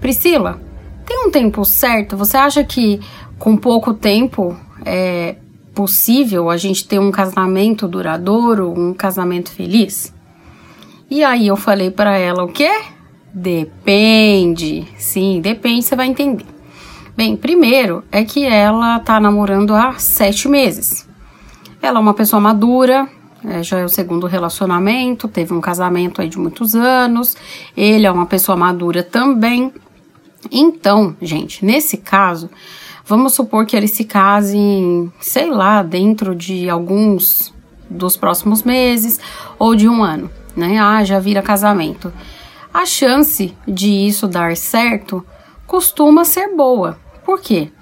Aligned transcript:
Priscila, 0.00 0.58
tem 1.04 1.26
um 1.26 1.30
tempo 1.30 1.66
certo? 1.66 2.16
Você 2.16 2.38
acha 2.38 2.64
que 2.64 2.98
com 3.38 3.58
pouco 3.58 3.92
tempo 3.92 4.56
é, 4.86 5.36
possível 5.78 6.50
a 6.50 6.56
gente 6.56 6.88
ter 6.88 6.98
um 6.98 7.12
casamento 7.12 7.86
duradouro, 7.86 8.74
um 8.76 8.92
casamento 8.92 9.52
feliz? 9.52 10.12
E 11.08 11.22
aí 11.22 11.46
eu 11.46 11.56
falei 11.56 11.88
para 11.88 12.18
ela 12.18 12.42
o 12.42 12.48
quê? 12.48 12.68
Depende. 13.32 14.88
Sim, 14.98 15.40
depende, 15.40 15.84
você 15.84 15.94
vai 15.94 16.08
entender. 16.08 16.44
Bem, 17.16 17.36
primeiro 17.36 18.02
é 18.10 18.24
que 18.24 18.44
ela 18.44 18.98
tá 18.98 19.20
namorando 19.20 19.72
há 19.72 19.96
sete 20.00 20.48
meses. 20.48 21.08
Ela 21.80 22.00
é 22.00 22.02
uma 22.02 22.14
pessoa 22.14 22.40
madura, 22.40 23.08
é, 23.44 23.62
já 23.62 23.78
é 23.78 23.84
o 23.84 23.88
segundo 23.88 24.26
relacionamento, 24.26 25.28
teve 25.28 25.54
um 25.54 25.60
casamento 25.60 26.20
aí 26.20 26.28
de 26.28 26.40
muitos 26.40 26.74
anos. 26.74 27.36
Ele 27.76 28.04
é 28.04 28.10
uma 28.10 28.26
pessoa 28.26 28.56
madura 28.56 29.04
também. 29.04 29.72
Então, 30.50 31.14
gente, 31.22 31.64
nesse 31.64 31.98
caso, 31.98 32.50
Vamos 33.08 33.32
supor 33.32 33.64
que 33.64 33.74
eles 33.74 33.92
se 33.92 34.04
casem, 34.04 35.10
sei 35.18 35.50
lá, 35.50 35.82
dentro 35.82 36.34
de 36.34 36.68
alguns 36.68 37.54
dos 37.88 38.18
próximos 38.18 38.62
meses 38.62 39.18
ou 39.58 39.74
de 39.74 39.88
um 39.88 40.02
ano, 40.02 40.30
né? 40.54 40.78
Ah, 40.78 41.02
já 41.02 41.18
vira 41.18 41.40
casamento. 41.40 42.12
A 42.72 42.84
chance 42.84 43.56
de 43.66 43.88
isso 43.88 44.28
dar 44.28 44.54
certo 44.58 45.24
costuma 45.66 46.22
ser 46.22 46.54
boa. 46.54 46.98
Por 47.24 47.40
quê? 47.40 47.72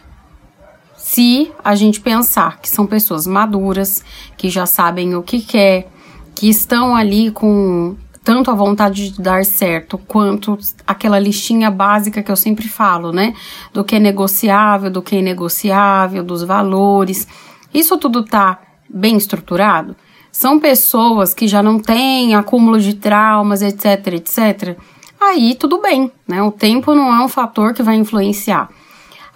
Se 0.97 1.51
a 1.65 1.75
gente 1.75 2.01
pensar 2.01 2.61
que 2.61 2.69
são 2.69 2.87
pessoas 2.87 3.27
maduras, 3.27 4.05
que 4.37 4.49
já 4.49 4.65
sabem 4.65 5.17
o 5.17 5.25
que 5.25 5.41
quer, 5.41 5.89
que 6.37 6.49
estão 6.49 6.95
ali 6.95 7.33
com 7.33 7.97
tanto 8.27 8.51
a 8.51 8.55
vontade 8.55 9.13
de 9.13 9.23
dar 9.23 9.45
certo 9.45 9.97
quanto 9.97 10.59
aquela 10.85 11.17
listinha 11.17 11.71
básica 11.71 12.25
que 12.25 12.33
eu 12.33 12.35
sempre 12.35 12.67
falo, 12.67 13.13
né? 13.13 13.33
Do 13.73 13.85
que 13.85 13.95
é 13.95 14.01
negociável, 14.01 14.91
do 14.91 15.01
que 15.01 15.15
é 15.15 15.21
inegociável, 15.21 16.25
dos 16.25 16.43
valores. 16.43 17.29
Isso 17.73 17.97
tudo 17.97 18.25
tá 18.25 18.59
bem 18.91 19.17
estruturado? 19.17 19.95
São 20.33 20.59
pessoas 20.59 21.33
que 21.33 21.47
já 21.47 21.63
não 21.63 21.79
têm 21.79 22.35
acúmulo 22.35 22.81
de 22.81 22.95
traumas, 22.95 23.63
etc, 23.63 24.15
etc. 24.15 24.77
Aí 25.21 25.55
tudo 25.55 25.81
bem, 25.81 26.11
né? 26.27 26.43
O 26.43 26.51
tempo 26.51 26.97
não 26.97 27.15
é 27.15 27.25
um 27.25 27.29
fator 27.29 27.75
que 27.75 27.83
vai 27.83 27.95
influenciar. 27.95 28.69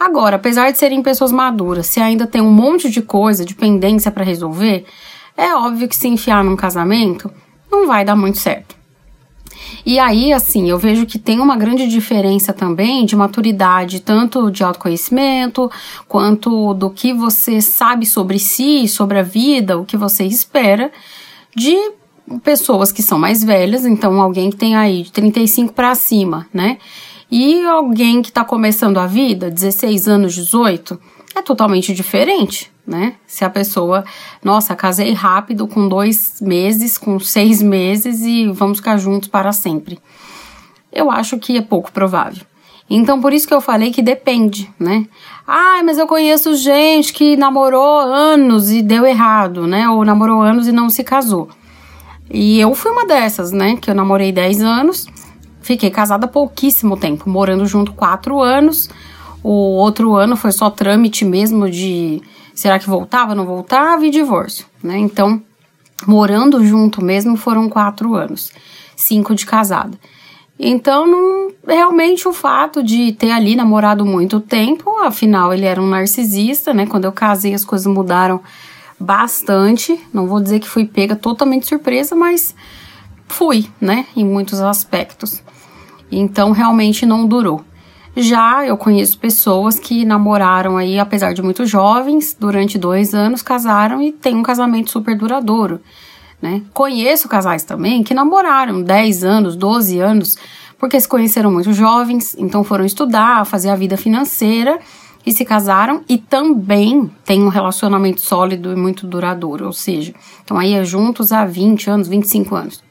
Agora, 0.01 0.35
apesar 0.35 0.73
de 0.73 0.79
serem 0.79 1.01
pessoas 1.01 1.31
maduras, 1.31 1.87
se 1.87 2.01
ainda 2.01 2.27
tem 2.27 2.41
um 2.41 2.51
monte 2.51 2.91
de 2.91 3.03
coisa, 3.03 3.45
de 3.45 3.55
pendência 3.55 4.11
para 4.11 4.25
resolver, 4.25 4.85
é 5.37 5.55
óbvio 5.55 5.89
que 5.89 5.95
se 5.95 6.09
enfiar 6.09 6.43
num 6.43 6.57
casamento 6.57 7.31
não 7.71 7.87
vai 7.87 8.05
dar 8.05 8.17
muito 8.17 8.39
certo. 8.39 8.80
E 9.85 9.99
aí, 9.99 10.33
assim, 10.33 10.69
eu 10.69 10.79
vejo 10.79 11.07
que 11.07 11.19
tem 11.19 11.41
uma 11.41 11.57
grande 11.57 11.87
diferença 11.87 12.53
também 12.53 13.05
de 13.05 13.17
maturidade, 13.17 14.01
tanto 14.01 14.51
de 14.51 14.63
autoconhecimento, 14.63 15.71
quanto 16.07 16.75
do 16.75 16.91
que 16.91 17.13
você 17.13 17.61
sabe 17.61 18.07
sobre 18.07 18.39
si, 18.39 18.87
sobre 18.89 19.19
a 19.19 19.23
vida, 19.23 19.79
o 19.79 19.85
que 19.85 19.97
você 19.97 20.25
espera, 20.25 20.91
de 21.55 21.77
pessoas 22.43 22.93
que 22.93 23.03
são 23.03 23.19
mais 23.19 23.43
velhas, 23.43 23.85
então 23.85 24.21
alguém 24.21 24.51
que 24.51 24.57
tem 24.57 24.77
aí 24.77 25.03
de 25.03 25.13
35 25.13 25.73
para 25.73 25.95
cima, 25.95 26.47
né? 26.55 26.79
E 27.31 27.65
alguém 27.65 28.23
que 28.23 28.29
está 28.29 28.45
começando 28.45 28.99
a 28.99 29.07
vida, 29.07 29.51
16 29.51 30.09
anos, 30.09 30.35
18, 30.35 30.99
é 31.35 31.43
totalmente 31.43 31.95
diferente 31.95 32.71
né? 32.91 33.15
Se 33.27 33.45
a 33.45 33.49
pessoa, 33.49 34.05
nossa, 34.45 34.75
casei 34.75 35.13
rápido 35.13 35.69
com 35.69 35.89
dois 35.89 36.41
meses, 36.41 36.99
com 36.99 37.21
seis 37.21 37.63
meses 37.63 38.21
e 38.23 38.49
vamos 38.49 38.79
ficar 38.79 38.99
juntos 38.99 39.29
para 39.29 39.53
sempre. 39.53 40.01
Eu 40.93 41.11
acho 41.11 41.39
que 41.39 41.57
é 41.57 41.63
pouco 41.63 41.93
provável. 41.93 42.45
Então, 42.93 43.21
por 43.21 43.33
isso 43.33 43.47
que 43.47 43.55
eu 43.55 43.61
falei 43.61 43.93
que 43.93 44.03
depende, 44.03 44.69
né? 44.77 45.07
Ah, 45.47 45.81
mas 45.85 45.97
eu 45.97 46.09
conheço 46.09 46.57
gente 46.57 47.13
que 47.13 47.37
namorou 47.37 48.01
anos 48.01 48.73
e 48.73 48.83
deu 48.83 49.07
errado, 49.07 49.65
né? 49.69 49.89
Ou 49.89 50.05
namorou 50.05 50.43
anos 50.43 50.67
e 50.67 50.73
não 50.73 50.91
se 50.91 51.05
casou. 51.05 51.49
E 52.29 52.59
eu 52.59 52.75
fui 52.75 52.91
uma 52.91 53.07
dessas, 53.07 53.53
né? 53.53 53.77
Que 53.77 53.91
eu 53.91 53.95
namorei 53.95 54.33
10 54.33 54.63
anos, 54.63 55.07
fiquei 55.63 55.91
casada 55.91 56.27
pouquíssimo 56.27 56.97
tempo, 56.97 57.31
morando 57.31 57.65
junto 57.65 57.93
quatro 57.93 58.41
anos. 58.41 58.91
O 59.43 59.77
outro 59.77 60.17
ano 60.17 60.37
foi 60.37 60.51
só 60.51 60.69
trâmite 60.69 61.25
mesmo 61.25 61.71
de 61.71 62.21
Será 62.61 62.79
que 62.79 62.91
voltava, 62.91 63.35
não 63.35 63.47
voltava 63.47 64.05
e 64.05 64.11
divórcio, 64.11 64.67
né? 64.83 64.99
Então, 64.99 65.43
morando 66.07 66.63
junto 66.63 67.03
mesmo 67.03 67.35
foram 67.35 67.71
quatro 67.71 68.15
anos, 68.15 68.53
cinco 68.95 69.35
de 69.35 69.47
casada. 69.47 69.99
Então, 70.59 71.07
não, 71.07 71.53
realmente 71.67 72.29
o 72.29 72.35
fato 72.35 72.83
de 72.83 73.13
ter 73.13 73.31
ali 73.31 73.57
namorado 73.57 74.05
muito 74.05 74.41
tempo, 74.41 74.99
afinal 74.99 75.55
ele 75.55 75.65
era 75.65 75.81
um 75.81 75.89
narcisista, 75.89 76.75
né? 76.75 76.85
Quando 76.85 77.07
eu 77.07 77.13
casei 77.13 77.55
as 77.55 77.65
coisas 77.65 77.87
mudaram 77.87 78.43
bastante. 78.99 79.99
Não 80.13 80.27
vou 80.27 80.39
dizer 80.39 80.61
que 80.61 80.69
fui 80.69 80.85
pega 80.85 81.17
totalmente 81.17 81.67
surpresa, 81.67 82.15
mas 82.15 82.55
fui, 83.27 83.71
né? 83.81 84.05
Em 84.15 84.27
muitos 84.27 84.61
aspectos. 84.61 85.43
Então, 86.13 86.51
realmente 86.51 87.07
não 87.07 87.27
durou. 87.27 87.65
Já 88.21 88.67
eu 88.67 88.77
conheço 88.77 89.19
pessoas 89.19 89.79
que 89.79 90.05
namoraram 90.05 90.77
aí, 90.77 90.99
apesar 90.99 91.33
de 91.33 91.41
muito 91.41 91.65
jovens, 91.65 92.37
durante 92.39 92.77
dois 92.77 93.15
anos 93.15 93.41
casaram 93.41 94.03
e 94.03 94.13
tem 94.13 94.37
um 94.37 94.43
casamento 94.43 94.91
super 94.91 95.17
duradouro, 95.17 95.81
né? 96.41 96.61
Conheço 96.75 97.31
casais 97.31 97.65
também 97.65 98.03
que 98.03 98.13
namoraram 98.13 98.83
10 98.83 99.25
anos, 99.25 99.57
12 99.57 99.99
anos, 100.01 100.37
porque 100.79 101.01
se 101.01 101.09
conheceram 101.09 101.51
muito 101.51 101.73
jovens, 101.73 102.37
então 102.39 102.63
foram 102.63 102.85
estudar, 102.85 103.47
fazer 103.47 103.71
a 103.71 103.75
vida 103.75 103.97
financeira 103.97 104.79
e 105.25 105.33
se 105.33 105.43
casaram 105.43 106.03
e 106.07 106.19
também 106.19 107.11
tem 107.25 107.43
um 107.43 107.49
relacionamento 107.49 108.21
sólido 108.21 108.71
e 108.71 108.77
muito 108.77 109.07
duradouro, 109.07 109.65
ou 109.65 109.73
seja, 109.73 110.15
estão 110.41 110.59
aí 110.59 110.75
é 110.75 110.85
juntos 110.85 111.33
há 111.33 111.47
20 111.47 111.89
anos, 111.89 112.07
25 112.07 112.55
anos. 112.55 112.85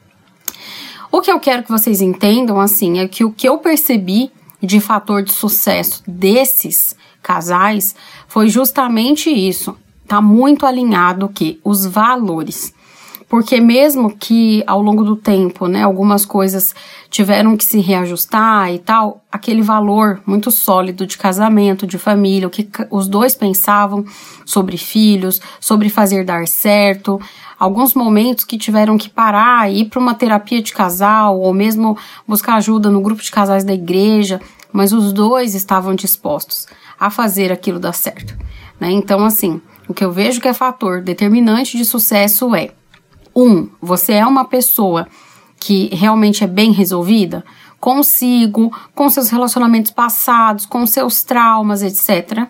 O 1.12 1.20
que 1.20 1.30
eu 1.30 1.38
quero 1.38 1.62
que 1.62 1.70
vocês 1.70 2.00
entendam, 2.00 2.60
assim, 2.60 2.98
é 2.98 3.06
que 3.06 3.24
o 3.24 3.30
que 3.30 3.48
eu 3.48 3.58
percebi 3.58 4.32
de 4.62 4.80
fator 4.80 5.22
de 5.22 5.32
sucesso 5.32 6.02
desses 6.06 6.96
casais 7.22 7.94
foi 8.28 8.48
justamente 8.48 9.30
isso. 9.30 9.76
Tá 10.06 10.20
muito 10.20 10.66
alinhado 10.66 11.28
que 11.28 11.60
os 11.64 11.86
valores. 11.86 12.74
Porque 13.30 13.60
mesmo 13.60 14.10
que 14.10 14.64
ao 14.66 14.82
longo 14.82 15.04
do 15.04 15.14
tempo, 15.14 15.68
né, 15.68 15.84
algumas 15.84 16.26
coisas 16.26 16.74
tiveram 17.08 17.56
que 17.56 17.64
se 17.64 17.78
reajustar 17.78 18.74
e 18.74 18.80
tal, 18.80 19.22
aquele 19.30 19.62
valor 19.62 20.20
muito 20.26 20.50
sólido 20.50 21.06
de 21.06 21.16
casamento, 21.16 21.86
de 21.86 21.96
família, 21.96 22.48
o 22.48 22.50
que 22.50 22.68
os 22.90 23.06
dois 23.06 23.36
pensavam 23.36 24.04
sobre 24.44 24.76
filhos, 24.76 25.40
sobre 25.60 25.88
fazer 25.88 26.24
dar 26.24 26.48
certo, 26.48 27.20
alguns 27.56 27.94
momentos 27.94 28.42
que 28.42 28.58
tiveram 28.58 28.98
que 28.98 29.08
parar, 29.08 29.72
ir 29.72 29.84
para 29.84 30.00
uma 30.00 30.14
terapia 30.14 30.60
de 30.60 30.72
casal 30.72 31.38
ou 31.38 31.54
mesmo 31.54 31.96
buscar 32.26 32.56
ajuda 32.56 32.90
no 32.90 33.00
grupo 33.00 33.22
de 33.22 33.30
casais 33.30 33.62
da 33.62 33.72
igreja, 33.72 34.40
mas 34.72 34.92
os 34.92 35.12
dois 35.12 35.54
estavam 35.54 35.94
dispostos 35.94 36.66
a 36.98 37.10
fazer 37.10 37.52
aquilo 37.52 37.78
dar 37.78 37.94
certo. 37.94 38.36
Né? 38.80 38.90
Então, 38.90 39.24
assim, 39.24 39.62
o 39.86 39.94
que 39.94 40.04
eu 40.04 40.10
vejo 40.10 40.40
que 40.40 40.48
é 40.48 40.52
fator 40.52 41.00
determinante 41.00 41.76
de 41.76 41.84
sucesso 41.84 42.52
é: 42.56 42.72
um, 43.34 43.68
você 43.80 44.14
é 44.14 44.26
uma 44.26 44.44
pessoa 44.44 45.06
que 45.58 45.88
realmente 45.92 46.42
é 46.42 46.46
bem 46.46 46.72
resolvida 46.72 47.44
consigo, 47.78 48.70
com 48.94 49.08
seus 49.08 49.30
relacionamentos 49.30 49.90
passados, 49.90 50.66
com 50.66 50.86
seus 50.86 51.22
traumas, 51.22 51.82
etc. 51.82 52.46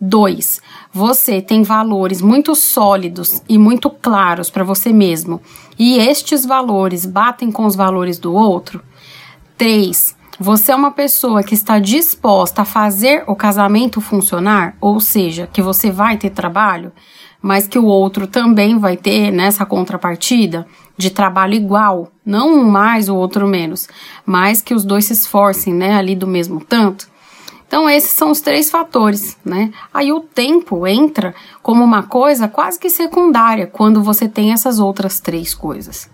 Dois, 0.00 0.60
você 0.92 1.40
tem 1.40 1.62
valores 1.62 2.20
muito 2.20 2.54
sólidos 2.54 3.42
e 3.48 3.58
muito 3.58 3.88
claros 3.88 4.50
para 4.50 4.64
você 4.64 4.92
mesmo 4.92 5.40
e 5.78 5.98
estes 5.98 6.44
valores 6.44 7.06
batem 7.06 7.52
com 7.52 7.66
os 7.66 7.76
valores 7.76 8.18
do 8.18 8.34
outro. 8.34 8.82
Três, 9.56 10.16
você 10.40 10.72
é 10.72 10.74
uma 10.74 10.90
pessoa 10.90 11.42
que 11.42 11.54
está 11.54 11.78
disposta 11.78 12.62
a 12.62 12.64
fazer 12.64 13.22
o 13.28 13.36
casamento 13.36 14.00
funcionar, 14.00 14.76
ou 14.80 14.98
seja, 14.98 15.48
que 15.52 15.62
você 15.62 15.90
vai 15.90 16.16
ter 16.16 16.30
trabalho, 16.30 16.90
mas 17.42 17.66
que 17.66 17.78
o 17.78 17.84
outro 17.84 18.26
também 18.26 18.78
vai 18.78 18.96
ter 18.96 19.32
nessa 19.32 19.66
contrapartida 19.66 20.66
de 20.96 21.10
trabalho 21.10 21.54
igual, 21.54 22.12
não 22.24 22.54
um 22.54 22.70
mais, 22.70 23.08
o 23.08 23.16
outro 23.16 23.46
menos, 23.48 23.88
mas 24.24 24.62
que 24.62 24.72
os 24.72 24.84
dois 24.84 25.06
se 25.06 25.12
esforcem, 25.12 25.74
né, 25.74 25.96
ali 25.96 26.14
do 26.14 26.26
mesmo 26.26 26.60
tanto. 26.60 27.10
Então, 27.66 27.88
esses 27.88 28.10
são 28.10 28.30
os 28.30 28.42
três 28.42 28.70
fatores, 28.70 29.38
né? 29.42 29.72
Aí 29.94 30.12
o 30.12 30.20
tempo 30.20 30.86
entra 30.86 31.34
como 31.62 31.82
uma 31.82 32.02
coisa 32.02 32.46
quase 32.46 32.78
que 32.78 32.90
secundária 32.90 33.66
quando 33.66 34.02
você 34.02 34.28
tem 34.28 34.52
essas 34.52 34.78
outras 34.78 35.20
três 35.20 35.54
coisas. 35.54 36.10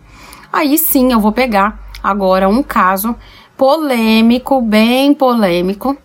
Aí 0.53 0.79
sim 0.79 1.13
eu 1.13 1.19
vou 1.19 1.33
pegar 1.33 1.81
agora 2.01 2.49
um 2.49 2.63
caso 2.63 3.17
polêmico, 3.57 4.63
bem 4.63 5.13
polêmico, 5.13 5.97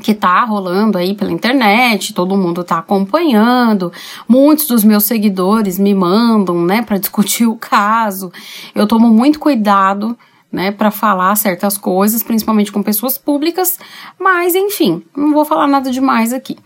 que 0.00 0.14
tá 0.14 0.44
rolando 0.44 0.98
aí 0.98 1.14
pela 1.14 1.32
internet, 1.32 2.14
todo 2.14 2.36
mundo 2.36 2.62
tá 2.64 2.78
acompanhando. 2.78 3.92
Muitos 4.28 4.66
dos 4.66 4.84
meus 4.84 5.04
seguidores 5.04 5.78
me 5.78 5.94
mandam, 5.94 6.64
né, 6.64 6.82
para 6.82 6.98
discutir 6.98 7.46
o 7.46 7.56
caso. 7.56 8.32
Eu 8.74 8.86
tomo 8.86 9.08
muito 9.08 9.38
cuidado 9.38 10.16
né, 10.50 10.70
para 10.70 10.90
falar 10.90 11.34
certas 11.36 11.76
coisas, 11.76 12.22
principalmente 12.22 12.72
com 12.72 12.82
pessoas 12.82 13.18
públicas, 13.18 13.78
mas 14.18 14.54
enfim, 14.54 15.02
não 15.16 15.32
vou 15.32 15.44
falar 15.44 15.66
nada 15.66 15.90
demais 15.90 16.32
aqui. 16.32 16.56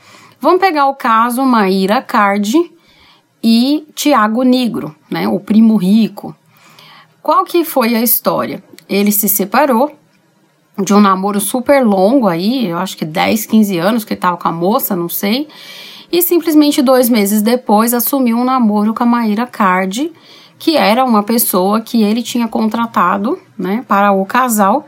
Vamos 0.41 0.61
pegar 0.61 0.87
o 0.87 0.95
caso 0.95 1.45
Maíra 1.45 2.01
Cardi 2.01 2.71
e 3.43 3.87
Tiago 3.95 4.43
Negro, 4.43 4.95
né, 5.11 5.29
o 5.29 5.41
primo 5.41 5.77
rico. 5.77 6.35
Qual 7.23 7.45
que 7.45 7.65
foi 7.65 7.95
a 7.95 8.03
história? 8.03 8.63
Ele 8.89 9.13
se 9.13 9.29
separou 9.29 10.00
de 10.85 10.95
um 10.95 11.01
namoro 11.01 11.41
super 11.41 11.85
longo 11.85 12.27
aí, 12.29 12.69
eu 12.69 12.79
acho 12.79 12.97
que 12.97 13.05
10, 13.05 13.47
15 13.47 13.79
anos 13.79 14.05
que 14.05 14.15
ele 14.15 14.21
tava 14.21 14.37
com 14.37 14.49
a 14.49 14.53
moça, 14.53 14.97
não 14.97 15.09
sei, 15.09 15.49
e 16.11 16.23
simplesmente 16.23 16.83
dois 16.83 17.09
meses 17.09 17.43
depois 17.43 17.95
assumiu 17.95 18.37
um 18.37 18.45
namoro 18.45 18.93
com 18.93 19.03
a 19.03 19.07
Maíra 19.07 19.47
Cardi, 19.47 20.13
que 20.59 20.77
era 20.77 21.05
uma 21.05 21.23
pessoa 21.23 21.81
que 21.81 22.03
ele 22.03 22.23
tinha 22.23 22.47
contratado, 22.47 23.39
né, 23.57 23.85
para 23.89 24.13
o 24.13 24.27
casal, 24.27 24.87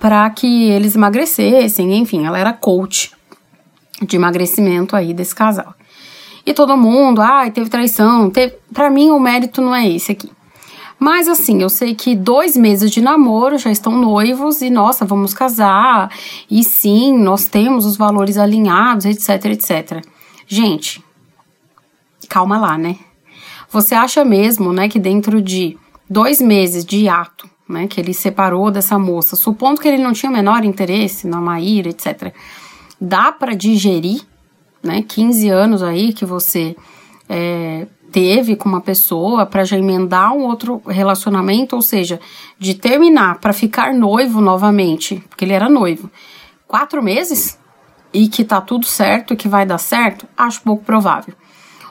para 0.00 0.28
que 0.30 0.64
eles 0.70 0.94
emagrecessem, 0.94 1.96
enfim, 1.96 2.26
ela 2.26 2.38
era 2.38 2.52
coach 2.52 3.12
de 4.02 4.16
emagrecimento 4.16 4.96
aí 4.96 5.14
desse 5.14 5.34
casal. 5.34 5.74
E 6.44 6.52
todo 6.52 6.76
mundo, 6.76 7.22
ai, 7.22 7.48
ah, 7.48 7.50
teve 7.50 7.70
traição, 7.70 8.28
teve... 8.28 8.54
para 8.72 8.90
mim 8.90 9.10
o 9.10 9.18
mérito 9.18 9.62
não 9.62 9.74
é 9.74 9.88
esse 9.88 10.12
aqui. 10.12 10.30
Mas 11.04 11.28
assim, 11.28 11.60
eu 11.60 11.68
sei 11.68 11.94
que 11.94 12.16
dois 12.16 12.56
meses 12.56 12.90
de 12.90 13.02
namoro 13.02 13.58
já 13.58 13.70
estão 13.70 13.92
noivos 13.92 14.62
e 14.62 14.70
nossa, 14.70 15.04
vamos 15.04 15.34
casar. 15.34 16.10
E 16.50 16.64
sim, 16.64 17.18
nós 17.18 17.44
temos 17.44 17.84
os 17.84 17.94
valores 17.94 18.38
alinhados, 18.38 19.04
etc, 19.04 19.44
etc. 19.52 20.02
Gente, 20.46 21.04
calma 22.26 22.58
lá, 22.58 22.78
né? 22.78 22.96
Você 23.68 23.94
acha 23.94 24.24
mesmo, 24.24 24.72
né, 24.72 24.88
que 24.88 24.98
dentro 24.98 25.42
de 25.42 25.76
dois 26.08 26.40
meses 26.40 26.86
de 26.86 27.06
ato, 27.06 27.50
né, 27.68 27.86
que 27.86 28.00
ele 28.00 28.14
separou 28.14 28.70
dessa 28.70 28.98
moça, 28.98 29.36
supondo 29.36 29.82
que 29.82 29.88
ele 29.88 30.02
não 30.02 30.14
tinha 30.14 30.32
o 30.32 30.34
menor 30.34 30.64
interesse 30.64 31.26
na 31.26 31.38
Maíra, 31.38 31.90
etc., 31.90 32.32
dá 32.98 33.30
para 33.30 33.52
digerir, 33.54 34.22
né, 34.82 35.04
15 35.06 35.50
anos 35.50 35.82
aí 35.82 36.14
que 36.14 36.24
você 36.24 36.74
é, 37.28 37.86
teve 38.14 38.54
com 38.54 38.68
uma 38.68 38.80
pessoa 38.80 39.44
para 39.44 39.64
já 39.64 39.76
emendar 39.76 40.32
um 40.32 40.44
outro 40.44 40.80
relacionamento, 40.86 41.74
ou 41.74 41.82
seja, 41.82 42.20
de 42.56 42.72
terminar 42.72 43.40
para 43.40 43.52
ficar 43.52 43.92
noivo 43.92 44.40
novamente, 44.40 45.16
porque 45.28 45.44
ele 45.44 45.52
era 45.52 45.68
noivo, 45.68 46.08
quatro 46.64 47.02
meses 47.02 47.58
e 48.12 48.28
que 48.28 48.44
tá 48.44 48.60
tudo 48.60 48.86
certo, 48.86 49.34
que 49.34 49.48
vai 49.48 49.66
dar 49.66 49.78
certo, 49.78 50.28
acho 50.36 50.62
pouco 50.62 50.84
provável. 50.84 51.34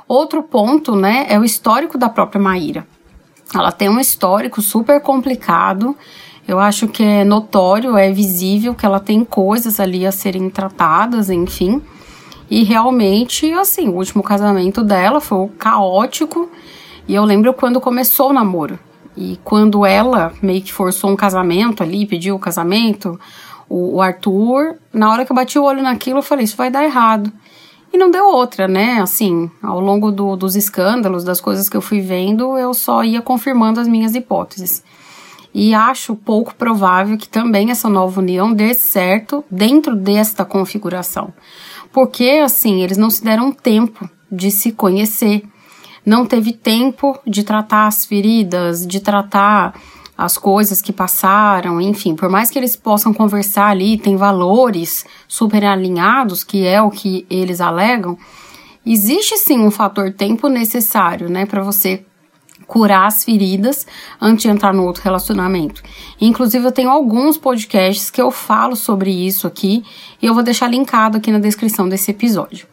Outro 0.07 0.41
ponto, 0.41 0.95
né, 0.95 1.25
é 1.27 1.37
o 1.37 1.43
histórico 1.43 1.97
da 1.97 2.07
própria 2.07 2.41
Maíra. 2.41 2.87
Ela 3.53 3.73
tem 3.73 3.89
um 3.89 3.99
histórico 3.99 4.61
super 4.61 5.01
complicado. 5.01 5.93
Eu 6.47 6.57
acho 6.57 6.87
que 6.87 7.03
é 7.03 7.25
notório, 7.25 7.97
é 7.97 8.13
visível 8.13 8.73
que 8.73 8.85
ela 8.85 9.01
tem 9.01 9.25
coisas 9.25 9.77
ali 9.77 10.07
a 10.07 10.11
serem 10.13 10.49
tratadas, 10.49 11.29
enfim. 11.29 11.81
E 12.53 12.61
realmente, 12.61 13.51
assim, 13.53 13.89
o 13.89 13.95
último 13.95 14.21
casamento 14.21 14.83
dela 14.83 15.19
foi 15.19 15.49
caótico. 15.57 16.51
E 17.07 17.15
eu 17.15 17.25
lembro 17.25 17.51
quando 17.51 17.81
começou 17.81 18.29
o 18.29 18.33
namoro. 18.33 18.77
E 19.17 19.39
quando 19.43 19.83
ela 19.83 20.31
meio 20.39 20.61
que 20.61 20.71
forçou 20.71 21.09
um 21.09 21.15
casamento 21.15 21.81
ali, 21.81 22.05
pediu 22.05 22.35
o 22.35 22.39
casamento, 22.39 23.19
o, 23.67 23.95
o 23.95 24.01
Arthur, 24.03 24.75
na 24.93 25.11
hora 25.11 25.25
que 25.25 25.31
eu 25.31 25.35
bati 25.35 25.57
o 25.57 25.63
olho 25.63 25.81
naquilo, 25.81 26.19
eu 26.19 26.21
falei: 26.23 26.45
Isso 26.45 26.55
vai 26.55 26.69
dar 26.69 26.83
errado. 26.83 27.33
E 27.91 27.97
não 27.97 28.11
deu 28.11 28.27
outra, 28.27 28.67
né? 28.67 29.01
Assim, 29.01 29.49
ao 29.59 29.79
longo 29.79 30.11
do, 30.11 30.35
dos 30.35 30.55
escândalos, 30.55 31.23
das 31.23 31.41
coisas 31.41 31.67
que 31.67 31.75
eu 31.75 31.81
fui 31.81 32.01
vendo, 32.01 32.55
eu 32.55 32.71
só 32.75 33.03
ia 33.03 33.19
confirmando 33.23 33.79
as 33.79 33.87
minhas 33.87 34.13
hipóteses. 34.13 34.83
E 35.53 35.73
acho 35.73 36.15
pouco 36.15 36.55
provável 36.55 37.17
que 37.17 37.29
também 37.29 37.69
essa 37.69 37.87
nova 37.87 38.19
união 38.19 38.51
dê 38.51 38.73
certo 38.73 39.43
dentro 39.51 39.95
desta 39.95 40.43
configuração. 40.43 41.31
Porque, 41.91 42.41
assim, 42.43 42.81
eles 42.81 42.97
não 42.97 43.09
se 43.09 43.23
deram 43.23 43.51
tempo 43.51 44.09
de 44.31 44.49
se 44.49 44.71
conhecer, 44.71 45.43
não 46.03 46.25
teve 46.25 46.53
tempo 46.53 47.17
de 47.25 47.43
tratar 47.43 47.85
as 47.85 48.03
feridas, 48.03 48.85
de 48.85 48.99
tratar 48.99 49.79
as 50.17 50.37
coisas 50.37 50.81
que 50.81 50.93
passaram, 50.93 51.81
enfim, 51.81 52.15
por 52.15 52.29
mais 52.29 52.49
que 52.49 52.57
eles 52.57 52.75
possam 52.75 53.13
conversar 53.13 53.67
ali, 53.67 53.97
tem 53.97 54.15
valores 54.15 55.05
super 55.27 55.63
alinhados, 55.65 56.43
que 56.43 56.65
é 56.65 56.81
o 56.81 56.89
que 56.89 57.25
eles 57.29 57.59
alegam, 57.59 58.17
existe 58.85 59.37
sim 59.37 59.59
um 59.59 59.71
fator 59.71 60.11
tempo 60.13 60.47
necessário, 60.47 61.29
né, 61.29 61.45
para 61.45 61.63
você 61.63 62.05
curar 62.67 63.07
as 63.07 63.23
feridas 63.23 63.85
antes 64.19 64.43
de 64.43 64.49
entrar 64.49 64.73
no 64.73 64.83
outro 64.83 65.03
relacionamento. 65.03 65.81
Inclusive, 66.19 66.65
eu 66.65 66.71
tenho 66.71 66.89
alguns 66.89 67.37
podcasts 67.37 68.09
que 68.09 68.21
eu 68.21 68.31
falo 68.31 68.75
sobre 68.75 69.11
isso 69.11 69.47
aqui 69.47 69.83
e 70.21 70.25
eu 70.25 70.33
vou 70.33 70.43
deixar 70.43 70.67
linkado 70.67 71.17
aqui 71.17 71.31
na 71.31 71.39
descrição 71.39 71.87
desse 71.87 72.11
episódio. 72.11 72.67